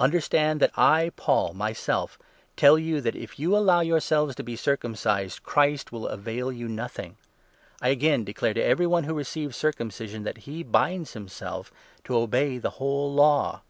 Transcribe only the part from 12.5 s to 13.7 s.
the whole Law.